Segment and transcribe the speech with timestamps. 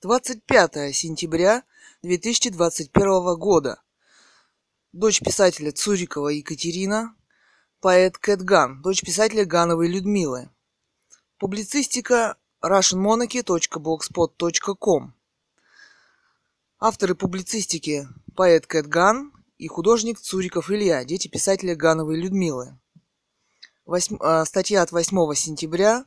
[0.00, 1.64] 25 сентября
[2.02, 3.82] 2021 года.
[4.92, 7.16] Дочь писателя Цурикова Екатерина,
[7.80, 10.50] поэт Кэт Ган, дочь писателя Гановой Людмилы.
[11.38, 15.14] Публицистика russianmonarchy.blogspot.com
[16.78, 18.06] Авторы публицистики
[18.36, 22.78] поэт Кэт Ган и художник Цуриков Илья, дети писателя Гановой Людмилы.
[23.84, 24.18] Восьм...
[24.20, 26.04] А, статья от 8 сентября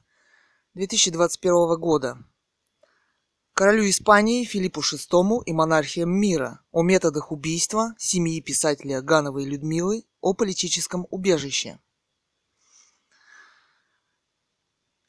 [0.75, 2.23] 2021 года
[3.61, 10.33] королю Испании Филиппу VI и монархиям мира, о методах убийства семьи писателя Гановой Людмилы, о
[10.33, 11.79] политическом убежище.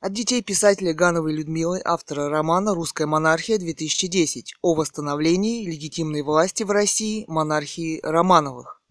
[0.00, 7.24] От детей писателя Гановой Людмилы, автора романа «Русская монархия-2010» о восстановлении легитимной власти в России
[7.28, 8.82] монархии Романовых.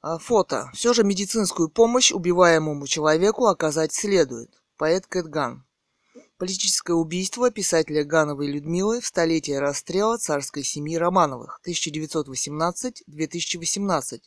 [0.00, 0.70] А, фото.
[0.72, 4.58] Все же медицинскую помощь убиваемому человеку оказать следует.
[4.78, 5.66] Поэт Кэтган.
[6.42, 14.22] Политическое убийство писателя Гановой Людмилы в столетие расстрела царской семьи Романовых 1918-2018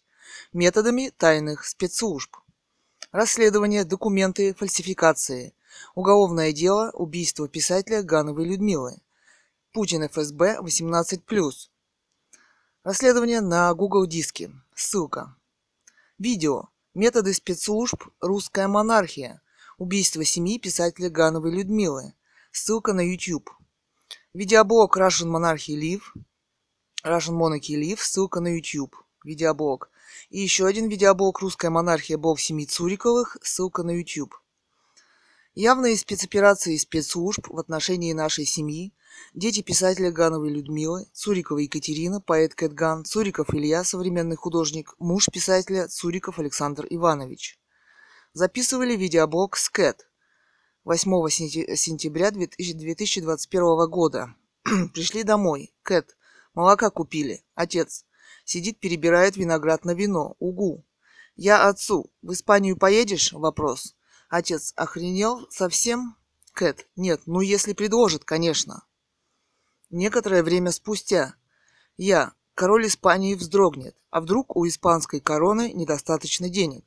[0.53, 2.37] методами тайных спецслужб.
[3.11, 5.53] Расследование, документы, фальсификации.
[5.93, 9.01] Уголовное дело убийство писателя Гановой Людмилы.
[9.73, 11.19] Путин ФСБ 18+.
[12.85, 14.53] Расследование на Google диске.
[14.73, 15.35] Ссылка.
[16.17, 16.69] Видео.
[16.93, 19.41] Методы спецслужб «Русская монархия»
[19.77, 22.13] Убийство семьи писателя Гановой Людмилы.
[22.53, 23.49] Ссылка на YouTube.
[24.33, 26.03] Видеоблог Russian Monarchy Live.
[27.03, 27.97] Russian Monarchy Live.
[27.99, 28.95] Ссылка на YouTube.
[29.25, 29.89] Видеоблог.
[30.29, 32.17] И еще один видеоблог «Русская монархия.
[32.17, 33.35] Бог семьи Цуриковых».
[33.41, 34.33] Ссылка на YouTube.
[35.55, 38.93] Явные спецоперации спецслужб в отношении нашей семьи,
[39.33, 46.39] дети писателя Гановой Людмилы, Цурикова Екатерина, поэт Кэтган, Цуриков Илья, современный художник, муж писателя Цуриков
[46.39, 47.59] Александр Иванович
[48.35, 50.09] записывали видеоблог Скэт
[50.83, 54.35] 8 сентября 2021 года.
[54.93, 55.73] Пришли домой.
[55.83, 56.17] Кэт.
[56.53, 57.45] Молока купили.
[57.55, 58.05] Отец.
[58.43, 60.35] Сидит, перебирает виноград на вино.
[60.39, 60.85] Угу.
[61.37, 62.11] Я отцу.
[62.21, 63.31] В Испанию поедешь?
[63.31, 63.95] Вопрос.
[64.27, 64.73] Отец.
[64.75, 65.47] Охренел?
[65.49, 66.17] Совсем?
[66.51, 66.87] Кэт.
[66.97, 68.83] Нет, ну если предложит, конечно.
[69.89, 71.35] Некоторое время спустя.
[71.95, 72.33] Я.
[72.53, 73.95] Король Испании вздрогнет.
[74.09, 76.83] А вдруг у испанской короны недостаточно денег?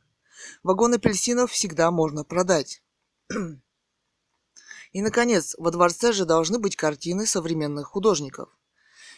[0.62, 2.82] Вагон апельсинов всегда можно продать.
[4.92, 8.48] И, наконец, во дворце же должны быть картины современных художников.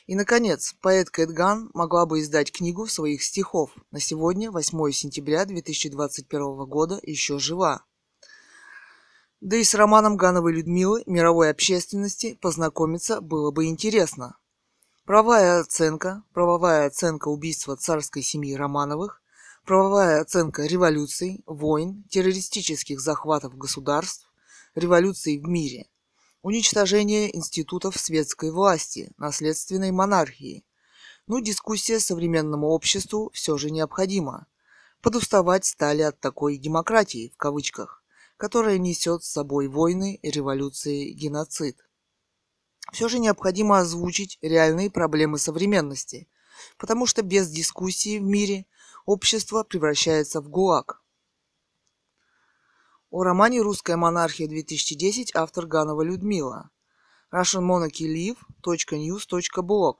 [0.06, 3.70] И, наконец, поэт Кэтган могла бы издать книгу своих стихов.
[3.90, 7.84] На сегодня, 8 сентября 2021 года, еще жива.
[9.40, 14.36] Да и с романом Гановой Людмилы мировой общественности познакомиться было бы интересно.
[15.06, 19.19] Правовая оценка, правовая оценка убийства царской семьи Романовых
[19.70, 24.28] правовая оценка революций, войн, террористических захватов государств,
[24.74, 25.86] революций в мире,
[26.42, 30.64] уничтожение институтов светской власти, наследственной монархии.
[31.28, 34.48] Ну, дискуссия современному обществу все же необходима.
[35.02, 38.02] Подуставать стали от такой «демократии», в кавычках,
[38.38, 41.76] которая несет с собой войны, революции, геноцид.
[42.92, 46.26] Все же необходимо озвучить реальные проблемы современности,
[46.76, 48.66] потому что без дискуссии в мире–
[49.10, 51.02] общество превращается в ГУАГ.
[53.10, 56.70] О романе «Русская монархия-2010» автор Ганова Людмила.
[57.32, 59.96] russianmonarchylive.news.blog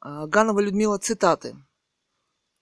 [0.00, 1.56] а, Ганова Людмила цитаты.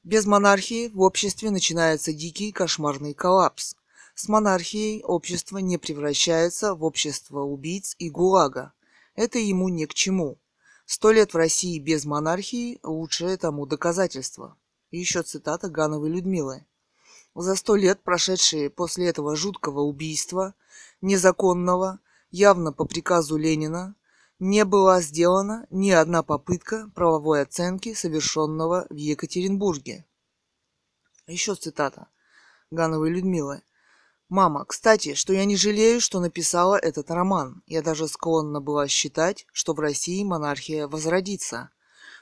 [0.03, 3.77] Без монархии в обществе начинается дикий кошмарный коллапс.
[4.15, 8.75] С монархией общество не превращается в общество убийц и гулага.
[9.15, 10.39] Это ему не к чему.
[10.91, 14.57] Сто лет в России без монархии– лучшее тому доказательство.
[14.91, 16.65] И еще цитата Гановой Людмилы.
[17.35, 20.55] За сто лет, прошедшие после этого жуткого убийства,
[21.03, 22.01] незаконного,
[22.31, 23.97] явно по приказу Ленина,
[24.39, 30.07] не была сделана ни одна попытка правовой оценки совершенного в Екатеринбурге.
[31.27, 32.09] Еще цитата
[32.71, 33.61] Гановой Людмилы.
[34.29, 37.63] Мама, кстати, что я не жалею, что написала этот роман.
[37.67, 41.71] Я даже склонна была считать, что в России монархия возродится.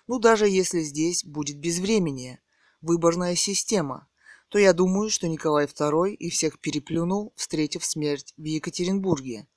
[0.06, 2.40] Ну, даже если здесь будет безвременье,
[2.80, 4.06] выборная система,
[4.50, 9.48] то я думаю, что Николай II и всех переплюнул, встретив смерть в Екатеринбурге.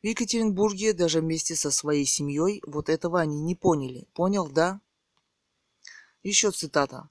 [0.00, 4.06] В Екатеринбурге даже вместе со своей семьей вот этого они не поняли.
[4.14, 4.80] Понял, да?
[6.22, 7.10] Еще цитата.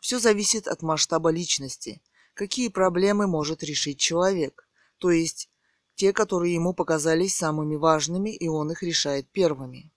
[0.00, 2.02] Все зависит от масштаба личности–
[2.38, 4.68] какие проблемы может решить человек,
[4.98, 5.50] то есть
[5.96, 9.92] те, которые ему показались самыми важными, и он их решает первыми.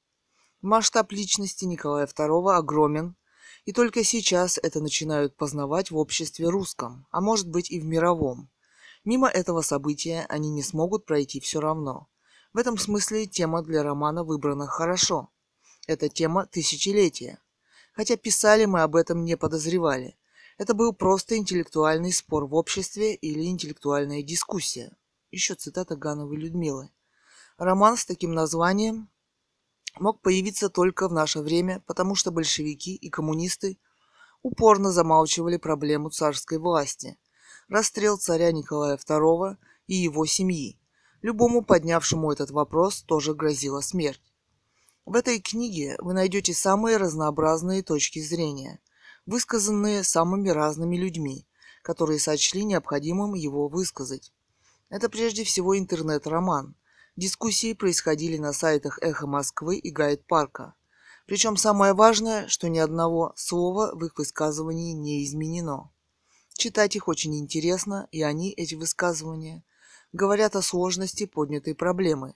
[0.62, 3.16] Масштаб личности Николая II огромен,
[3.66, 8.50] и только сейчас это начинают познавать в обществе русском, а может быть и в мировом.
[9.06, 12.08] Мимо этого события они не смогут пройти все равно.
[12.54, 15.30] В этом смысле тема для романа выбрана хорошо.
[15.86, 17.38] Это тема тысячелетия.
[17.94, 20.18] Хотя писали мы об этом не подозревали.
[20.62, 24.96] Это был просто интеллектуальный спор в обществе или интеллектуальная дискуссия.
[25.32, 26.92] Еще цитата Гановой Людмилы.
[27.58, 29.10] Роман с таким названием
[30.00, 33.80] мог появиться только в наше время, потому что большевики и коммунисты
[34.44, 37.18] упорно замалчивали проблему царской власти,
[37.68, 39.58] расстрел царя Николая II
[39.88, 40.80] и его семьи.
[41.24, 44.32] Любому поднявшему этот вопрос тоже грозила смерть.
[45.08, 48.80] В этой книге вы найдете самые разнообразные точки зрения,
[49.26, 51.48] высказанные самыми разными людьми,
[51.82, 54.32] которые сочли необходимым его высказать.
[54.90, 56.76] Это прежде всего интернет-роман.
[57.16, 60.74] Дискуссии происходили на сайтах «Эхо Москвы» и «Гайд Парка».
[61.28, 65.92] Причем самое важное, что ни одного слова в их высказывании не изменено.
[66.56, 69.64] Читать их очень интересно, и они, эти высказывания,
[70.14, 72.36] говорят о сложности поднятой проблемы,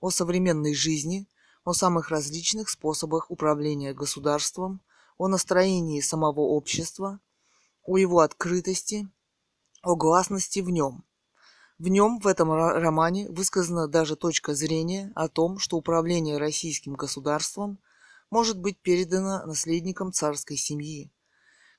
[0.00, 1.28] о современной жизни–
[1.64, 4.80] о самых различных способах управления государством,
[5.20, 7.20] о настроении самого общества,
[7.84, 9.06] о его открытости,
[9.82, 11.04] о гласности в нем.
[11.78, 17.78] В нем, в этом романе, высказана даже точка зрения о том, что управление российским государством
[18.30, 21.12] может быть передано наследникам царской семьи,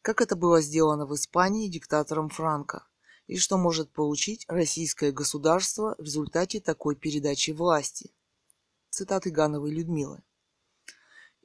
[0.03, 2.85] как это было сделано в Испании диктатором Франко,
[3.25, 8.11] и что может получить российское государство в результате такой передачи власти–
[8.91, 10.21] Цитаты Гановой Людмилы.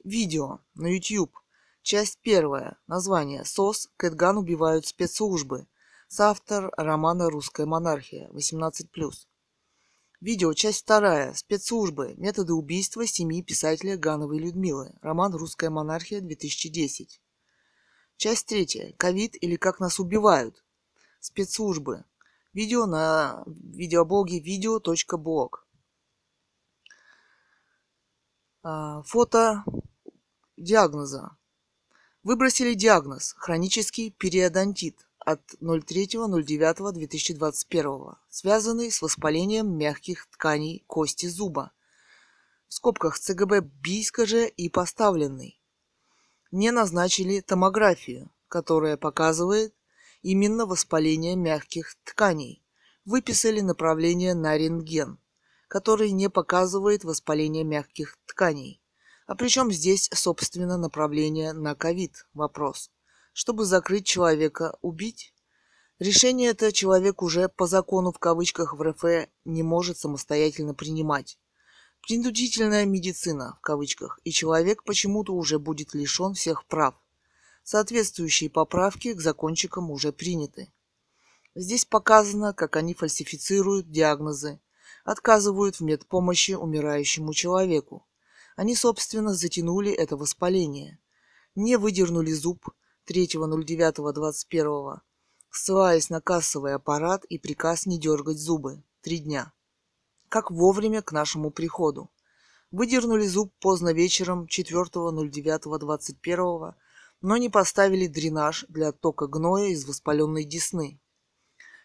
[0.05, 1.33] Видео на YouTube.
[1.87, 2.77] Часть первая.
[2.89, 3.89] Название «СОС.
[3.97, 5.69] Кэтган убивают спецслужбы».
[6.09, 8.29] Соавтор романа «Русская монархия».
[8.31, 8.89] 18+.
[10.21, 10.53] Видео.
[10.53, 11.33] Часть вторая.
[11.35, 12.15] Спецслужбы.
[12.17, 14.99] Методы убийства семьи писателя Гановой Людмилы.
[15.01, 17.23] Роман «Русская монархия» 2010.
[18.17, 18.93] Часть третья.
[18.97, 20.65] Ковид или как нас убивают.
[21.21, 22.05] Спецслужбы.
[22.53, 25.69] Видео на видеоблоге видео.блог.
[28.65, 29.63] А, фото
[30.57, 31.37] диагноза.
[32.27, 41.71] Выбросили диагноз– хронический периодонтит от 03.09.2021, связанный с воспалением мягких тканей кости зуба.
[42.67, 45.63] В скобках ЦГБ Бийска же и поставленный.
[46.51, 49.73] Не назначили томографию, которая показывает
[50.23, 52.65] именно воспаление мягких тканей.
[53.05, 55.21] Выписали направление на рентген–
[55.69, 58.83] который не показывает воспаление мягких тканей.
[59.27, 62.27] А причем здесь, собственно, направление на ковид?
[62.33, 62.91] Вопрос.
[63.33, 65.35] Чтобы закрыть человека, убить?
[65.99, 71.39] Решение это человек уже по закону в кавычках в РФ не может самостоятельно принимать.
[72.03, 76.95] Принудительная медицина в кавычках, и человек почему-то уже будет лишен всех прав.
[77.65, 80.73] Соответствующие поправки к закончикам уже приняты.
[81.57, 84.61] Здесь показано, как они фальсифицируют диагнозы,
[85.05, 88.07] отказывают в медпомощи умирающему человеку.
[88.57, 90.99] Они, собственно, затянули это воспаление.
[91.55, 92.71] Не выдернули зуб
[93.07, 95.01] 3.09.21,
[95.51, 98.83] ссылаясь на кассовый аппарат и приказ не дергать зубы.
[99.03, 99.53] Три дня.
[100.31, 102.11] Как вовремя к нашему приходу.
[102.71, 106.75] Выдернули зуб поздно вечером 4.09.21,
[107.21, 110.99] но не поставили дренаж для оттока гноя из воспаленной десны,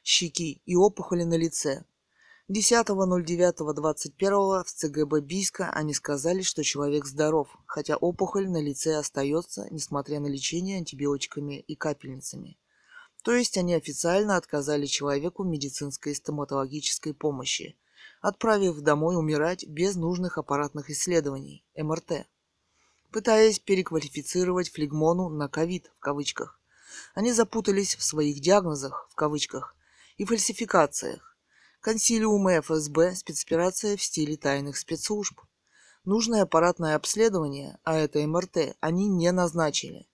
[0.04, 1.84] щеки и опухоли на лице,
[2.52, 10.20] 10.09.21 в ЦГБ Бийска они сказали, что человек здоров, хотя опухоль на лице остается, несмотря
[10.20, 12.58] на лечение антибиотиками и капельницами.
[13.24, 17.78] То есть они официально отказали человеку медицинской и стоматологической помощи,
[18.20, 22.28] отправив домой умирать без нужных аппаратных исследований, МРТ,
[23.12, 26.60] пытаясь переквалифицировать флегмону на ковид в кавычках.
[27.14, 29.74] Они запутались в своих диагнозах в кавычках
[30.18, 31.31] и фальсификациях
[31.82, 35.42] Консилиумы ФСБ, спецоперация в стиле тайных спецслужб.
[36.06, 40.08] Нужное аппаратное обследование, а это МРТ, они не назначили.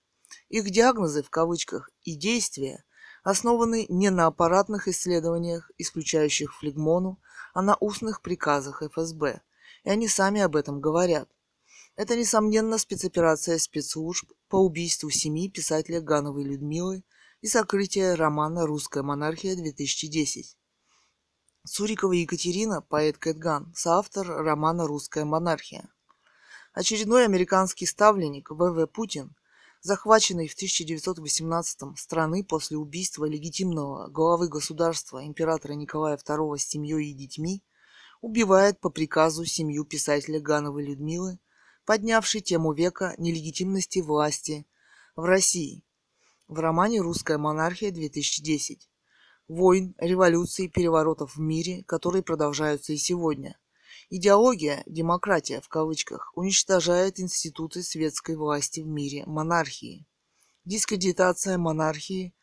[0.48, 2.86] Их диагнозы в кавычках и действия
[3.22, 7.20] основаны не на аппаратных исследованиях, исключающих флегмону,
[7.54, 9.42] а на устных приказах ФСБ.
[9.84, 11.30] И они сами об этом говорят.
[11.98, 17.04] Это, несомненно, спецоперация спецслужб по убийству семьи писателя Гановой Людмилы
[17.42, 20.57] и сокрытие романа «Русская монархия-2010».
[21.68, 25.90] Сурикова Екатерина, поэт Кэтган, соавтор романа «Русская монархия».
[26.72, 28.88] Очередной американский ставленник В.В.
[28.88, 29.36] Путин,
[29.82, 37.14] захваченный в 1918 страны после убийства легитимного главы государства императора Николая II с семьей и
[37.14, 37.62] детьми,
[38.22, 41.38] убивает по приказу семью писателя Гановой Людмилы,
[41.84, 44.66] поднявшей тему века нелегитимности власти
[45.18, 45.84] в России
[46.48, 48.80] в романе «Русская монархия-2010».
[49.48, 53.58] Войн, революций, переворотов в мире, которые продолжаются и сегодня.
[54.10, 60.06] Идеология «демократия» в кавычках уничтожает институты светской власти в мире монархии.
[60.64, 62.34] Дискредитация монархии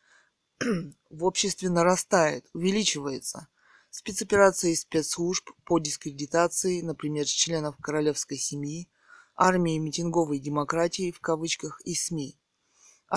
[1.09, 3.47] в обществе нарастает, увеличивается.
[3.89, 8.89] Спецоперации спецслужб по дискредитации, например, членов королевской семьи,
[9.35, 12.37] армии митинговой демократии в кавычках и СМИ.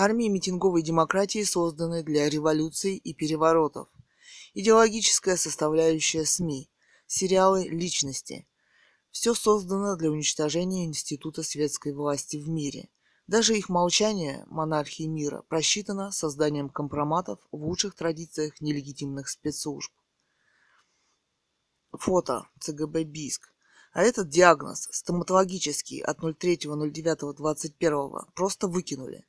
[0.01, 3.89] Армии митинговой демократии созданы для революций и переворотов.
[4.53, 6.69] Идеологическая составляющая СМИ,
[7.05, 8.47] сериалы личности.
[9.11, 12.87] Все создано для уничтожения института светской власти в мире.
[13.27, 19.91] Даже их молчание, монархии мира, просчитано созданием компроматов в лучших традициях нелегитимных спецслужб.
[21.91, 23.53] Фото ЦГБ Биск.
[23.91, 29.25] А этот диагноз, стоматологический, от 03.09.21, просто выкинули.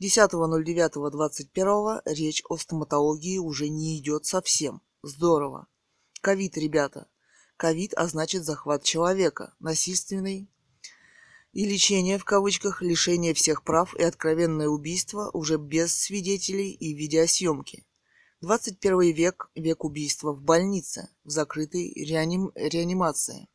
[0.00, 4.80] 10.09.21 речь о стоматологии уже не идет совсем.
[5.02, 5.66] Здорово.
[6.20, 7.08] Ковид, ребята.
[7.56, 10.48] Ковид, а значит захват человека, насильственный
[11.52, 17.84] и лечение в кавычках, лишение всех прав и откровенное убийство уже без свидетелей и видеосъемки.
[18.40, 22.52] 21 век– век убийства в больнице, в закрытой реаним...
[22.54, 23.48] реанимации.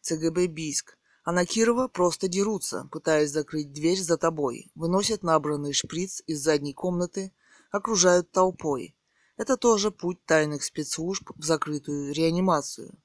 [0.00, 0.96] ЦГБ Бийск.
[1.24, 6.74] А на Кирова просто дерутся, пытаясь закрыть дверь за тобой, выносят набранный шприц из задней
[6.74, 7.32] комнаты,
[7.70, 8.94] окружают толпой.
[9.38, 12.98] Это тоже путь тайных спецслужб в закрытую реанимацию.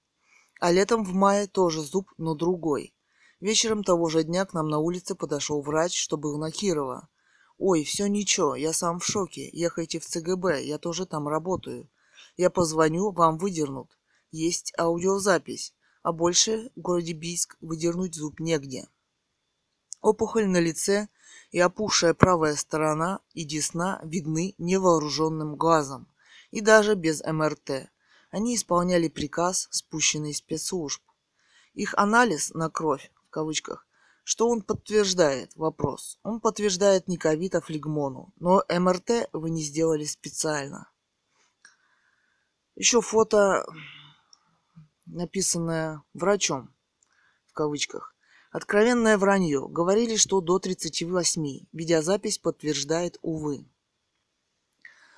[0.59, 2.93] А летом в мае тоже зуб, но другой.
[3.39, 7.07] Вечером того же дня к нам на улице подошел врач, что был на Кирова.
[7.57, 9.49] «Ой, все ничего, я сам в шоке.
[9.53, 11.89] Ехайте в ЦГБ, я тоже там работаю.
[12.35, 13.97] Я позвоню, вам выдернут.
[14.31, 18.88] Есть аудиозапись а больше в городе Бийск выдернуть зуб негде.
[20.01, 21.10] Опухоль на лице
[21.51, 26.08] и опухшая правая сторона и десна видны невооруженным глазом,
[26.51, 27.89] и даже без МРТ.
[28.32, 31.01] Они исполняли приказ, спущенный спецслужб.
[31.74, 33.86] Их анализ на кровь, в кавычках,
[34.24, 35.56] что он подтверждает?
[35.56, 36.20] Вопрос.
[36.22, 38.32] Он подтверждает не ковид, а флегмону.
[38.39, 40.88] Но МРТ вы не сделали специально.
[42.75, 43.65] Еще фото
[45.10, 46.74] написанное врачом,
[47.48, 48.16] в кавычках.
[48.51, 49.68] Откровенное вранье.
[49.68, 51.68] Говорили, что до 38.
[51.72, 53.66] Видеозапись подтверждает, увы.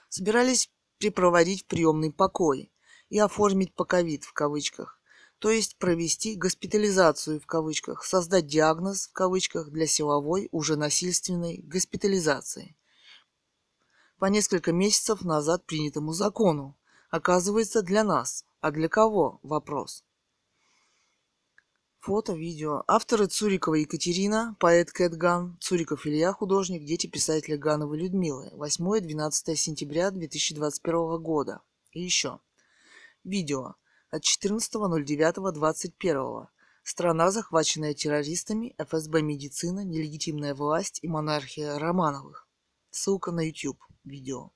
[0.10, 2.72] Собирались припроводить в приемный покой
[3.10, 5.00] и оформить по ковид в кавычках.
[5.40, 12.76] То есть провести госпитализацию в кавычках, создать диагноз в кавычках для силовой, уже насильственной госпитализации.
[14.20, 16.78] По несколько месяцев назад принятому закону.
[17.12, 19.40] Оказывается, для нас– а для кого?
[19.42, 20.04] Вопрос.
[22.00, 22.84] Фото, видео.
[22.88, 28.52] Авторы Цурикова Екатерина, поэт Кэт Ган, Цуриков Илья, художник, дети писателя Гановой Людмилы.
[28.54, 31.62] 8-12 сентября 2021 года.
[31.92, 32.40] И еще.
[33.24, 33.74] Видео.
[34.12, 36.46] От 14.09.21.
[36.84, 42.48] Страна, захваченная террористами, ФСБ медицина, нелегитимная власть и монархия Романовых.
[42.92, 43.80] Ссылка на YouTube.
[44.04, 44.52] Видео.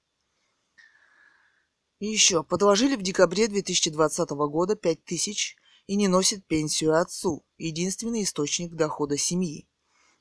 [2.05, 5.57] И еще, подложили в декабре 2020 года 5000
[5.87, 9.67] и не носит пенсию отцу, единственный источник дохода семьи.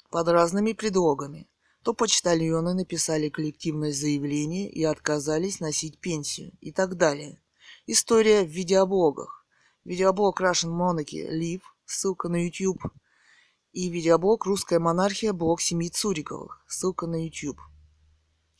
[0.09, 1.47] Под разными предлогами.
[1.83, 7.43] То почтальоны написали коллективное заявление и отказались носить пенсию и так далее.
[7.87, 9.47] История в видеоблогах.
[9.85, 12.81] Видеоблог Russian Monarchy Live, ссылка на YouTube.
[13.73, 17.61] И видеоблог Русская монархия, блог семьи Цуриковых, ссылка на YouTube.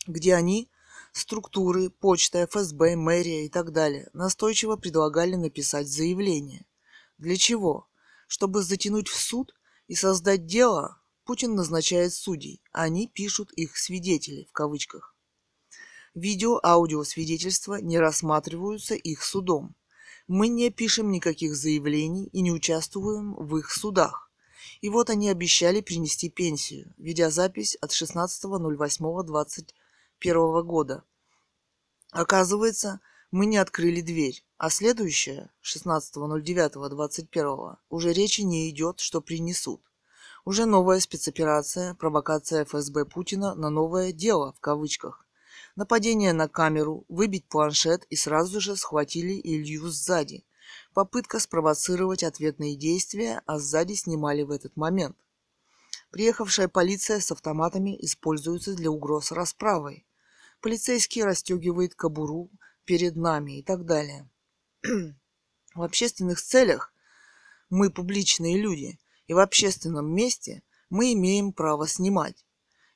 [0.05, 0.69] Где они
[1.15, 6.65] структуры, почта, ФСБ, мэрия и так далее настойчиво предлагали написать заявление.
[7.17, 7.87] Для чего?
[8.27, 9.55] Чтобы затянуть в суд
[9.87, 15.15] и создать дело, Путин назначает судей, а они пишут их свидетели в кавычках.
[16.15, 19.75] Видео-аудио свидетельства не рассматриваются их судом.
[20.27, 24.29] Мы не пишем никаких заявлений и не участвуем в их судах.
[24.81, 26.93] И вот они обещали принести пенсию.
[26.97, 29.69] Видеозапись от 16.08.20
[30.19, 31.03] первого года.
[32.11, 32.99] Оказывается,
[33.31, 39.81] мы не открыли дверь, а следующее, 16.09.21, уже речи не идет, что принесут.
[40.45, 45.25] Уже новая спецоперация, провокация ФСБ Путина на новое дело, в кавычках.
[45.75, 50.45] Нападение на камеру, выбить планшет и сразу же схватили Илью сзади.
[50.93, 55.17] Попытка спровоцировать ответные действия, а сзади снимали в этот момент.
[56.15, 60.07] Приехавшая полиция с автоматами используется для угроз расправой.
[60.61, 62.49] Полицейский расстегивает кобуру
[62.85, 64.29] перед нами и так далее.
[64.81, 66.93] в общественных целях
[67.69, 72.45] мы публичные люди, и в общественном месте мы имеем право снимать.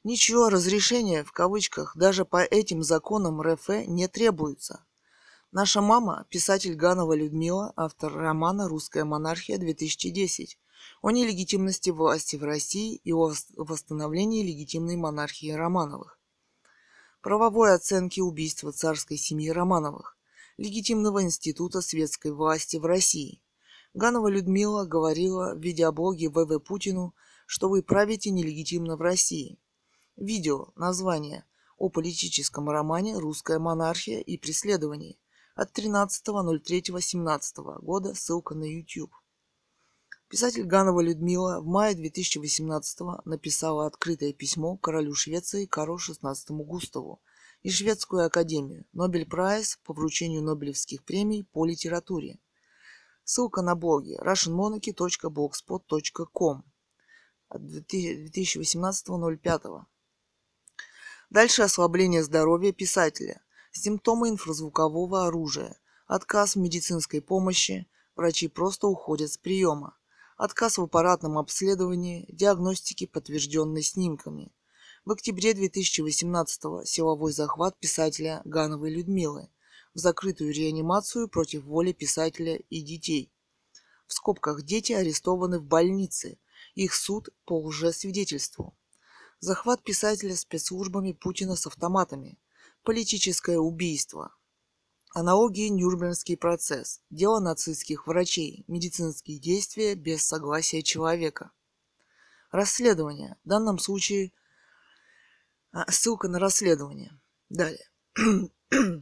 [0.06, 4.86] Ничего разрешения, в кавычках, даже по этим законам РФ не требуется.
[5.52, 10.56] Наша мама– писатель Ганова Людмила, автор романа «Русская монархия-2010»
[11.02, 16.20] о нелегитимности власти в России и о восстановлении легитимной монархии Романовых.
[17.22, 20.18] Правовой оценки убийства царской семьи Романовых,
[20.58, 23.42] легитимного института светской власти в России.
[23.94, 29.58] Ганова Людмила говорила в видеоблоге ВВ Путину, что вы правите нелегитимно в России.
[30.16, 31.46] Видео, название
[31.78, 35.18] о политическом романе «Русская монархия и преследование»
[35.56, 39.12] от 13.03.17 года, ссылка на YouTube.
[40.30, 47.20] Писатель Ганова Людмила в мае 2018 написала открытое письмо королю Швеции Карлу XVI Густаву
[47.64, 52.38] и Шведскую академию Нобель Прайз по вручению Нобелевских премий по литературе.
[53.24, 56.64] Ссылка на блоге russianmonarchy.blogspot.com
[57.50, 59.86] от 2018.05.
[61.32, 65.76] Дальше ослабление здоровья писателя– Симптомы инфразвукового оружия.
[66.06, 67.88] Отказ в медицинской помощи.
[68.16, 69.96] Врачи просто уходят с приема.
[70.40, 74.54] Отказ в аппаратном обследовании, диагностике, подтвержденной снимками.
[75.04, 79.50] В октябре 2018 силовой захват писателя Гановой Людмилы
[79.94, 83.34] в закрытую реанимацию против воли писателя и детей.
[84.08, 86.40] В скобках дети арестованы в больнице.
[86.74, 88.78] Их суд по лжесвидетельству.
[89.42, 92.40] Захват писателя спецслужбами Путина с автоматами–
[92.84, 94.34] Политическое убийство.
[95.12, 97.02] Аналогии Нюрнбергский процесс.
[97.10, 98.64] Дело нацистских врачей.
[98.68, 101.52] Медицинские действия без согласия человека.
[102.52, 103.36] Расследование.
[103.44, 104.32] В данном случае
[105.72, 107.20] а, ссылка на расследование.
[107.50, 107.86] Далее.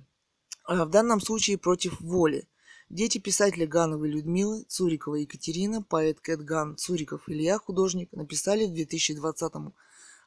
[0.70, 2.46] А, в данном случае против воли.
[2.90, 9.74] Дети писателя Гановой Людмилы, Цурикова Екатерина, поэт Кэт Ган, Цуриков Илья, художник, написали в 2020-м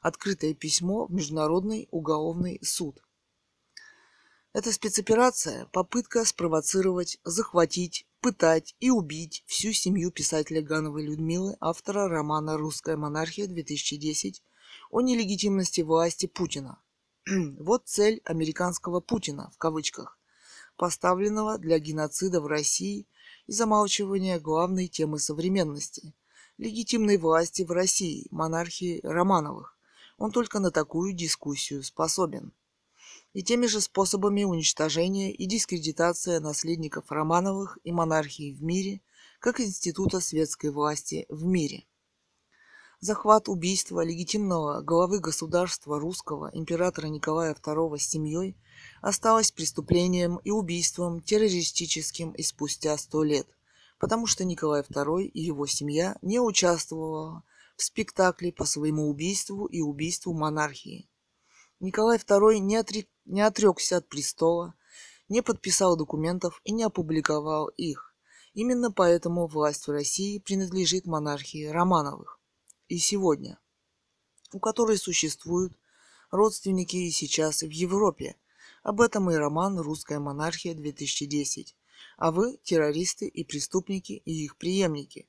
[0.01, 3.03] открытое письмо в Международный уголовный суд–
[4.53, 12.57] эта спецоперация– попытка спровоцировать, захватить, пытать и убить всю семью писателя Гановой Людмилы, автора романа
[12.57, 14.41] «Русская монархия-2010»
[14.89, 16.81] о нелегитимности власти Путина.
[17.59, 20.19] вот цель американского Путина, в кавычках,
[20.75, 23.07] поставленного для геноцида в России
[23.47, 26.13] и замалчивания главной темы современности–
[26.57, 29.77] легитимной власти в России, монархии Романовых.
[30.17, 32.51] Он только на такую дискуссию способен–
[33.33, 39.01] и теми же способами уничтожения и дискредитация наследников Романовых и монархии в мире,
[39.39, 41.85] как института светской власти в мире.
[42.99, 48.55] Захват убийства легитимного главы государства русского императора Николая II с семьей
[49.01, 53.47] осталось преступлением и убийством террористическим и спустя сто лет,
[53.97, 57.41] потому что Николай II и его семья не участвовали
[57.75, 61.09] в спектакле по своему убийству и убийству монархии.
[61.81, 64.75] Николай II не, отрек, не отрекся от престола,
[65.29, 68.15] не подписал документов и не опубликовал их.
[68.53, 72.39] Именно поэтому власть в России принадлежит монархии Романовых.
[72.87, 73.59] И сегодня,
[74.53, 75.73] у которой существуют
[76.29, 78.35] родственники и сейчас в Европе.
[78.83, 81.73] Об этом и роман «Русская монархия-2010».
[82.17, 85.27] А вы– террористы и преступники и их преемники.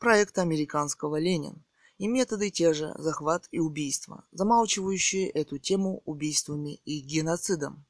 [0.00, 1.64] Проект американского «Ленин»
[2.02, 7.86] и методы те же– захват и убийство, замалчивающие эту тему убийствами и геноцидом.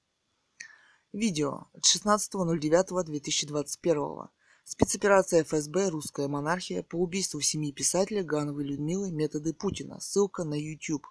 [1.14, 4.28] Видео от 16.09.2021.
[4.64, 9.98] Спецоперация ФСБ «Русская монархия» по убийству семьи писателя Гановой Людмилы «Методы Путина».
[9.98, 11.06] Ссылка на YouTube.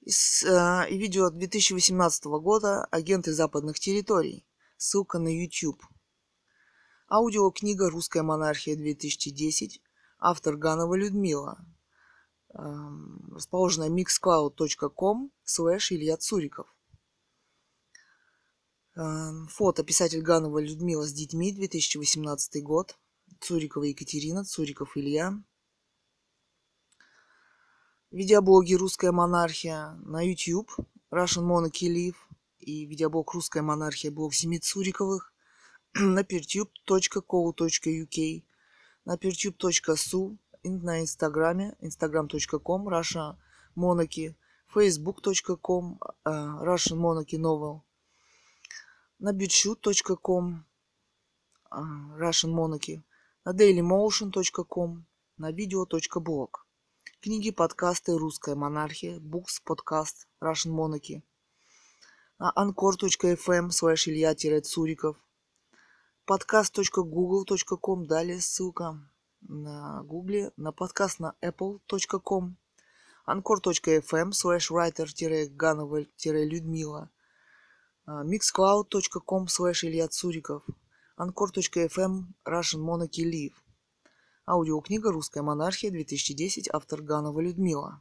[0.00, 4.44] Из, э, видео 2018 года «Агенты западных территорий».
[4.76, 5.80] Ссылка на YouTube.
[7.08, 9.80] Аудиокнига «Русская монархия-2010»
[10.18, 11.64] автор Ганова Людмила.
[12.54, 16.74] Эм, расположена mixcloud.com слэш Илья Цуриков.
[18.94, 22.96] Эм, фото писатель Ганова Людмила с детьми, 2018 год.
[23.40, 25.34] Цурикова Екатерина, Цуриков Илья.
[28.10, 30.70] Видеоблоги «Русская монархия» на YouTube,
[31.12, 32.16] Russian Monarchy Live
[32.60, 35.34] и видеоблог «Русская монархия» блог Семи Цуриковых
[35.94, 38.44] на pertube.co.uk
[39.06, 43.36] на pertube.su, на инстаграме, instagram.com, Russia
[43.76, 44.34] Monarchy,
[44.74, 46.30] facebook.com, э,
[46.68, 47.80] Russian Monarchy Novel,
[49.20, 50.64] на bitshoot.com,
[51.70, 51.76] э,
[52.18, 53.02] Russian Monarchy,
[53.44, 55.02] на dailymotion.com,
[55.38, 56.50] на video.blog.
[57.20, 61.22] Книги, подкасты «Русская монархия», Books, подкаст «Russian Monarchy»,
[62.38, 65.16] на anchor.fm slash илья-цуриков,
[66.26, 68.06] podcast.google.com.
[68.06, 68.98] Далее ссылка
[69.42, 72.56] на гугле, на подкаст на apple.com,
[73.28, 77.10] anchor.fm slash writer-ганова-людмила,
[78.06, 80.64] mixcloud.com slash Илья Цуриков,
[81.18, 83.54] anchor.fm Russian Monarchy Live.
[84.48, 88.00] Аудиокнига «Русская монархия» 2010, автор Ганова Людмила.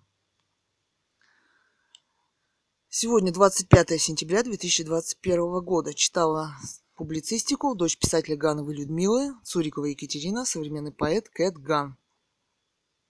[2.88, 5.94] Сегодня 25 сентября 2021 года.
[5.94, 6.56] Читала
[6.96, 11.98] публицистику «Дочь писателя Гановой Людмилы», Цурикова Екатерина, современный поэт Кэт Ган.